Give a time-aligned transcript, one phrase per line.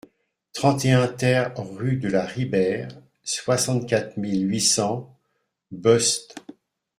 [0.53, 2.87] trente et un TER rue de la Ribère,
[3.21, 5.15] soixante-quatre mille huit cents
[5.69, 6.37] Beuste